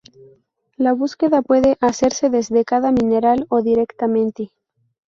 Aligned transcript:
La 0.77 0.93
búsqueda 0.93 1.43
puede 1.43 1.77
hacerse 1.79 2.31
desde 2.31 2.65
cada 2.65 2.91
mineral 2.91 3.45
o 3.49 3.61
directamente. 3.61 4.49